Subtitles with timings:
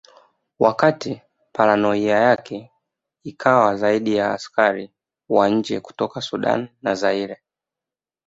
[0.59, 1.21] Wakati
[1.53, 2.71] paranoia yake
[3.23, 4.91] ikawa zaidi ya askari
[5.29, 7.37] wa nje kutoka Sudan na Zaire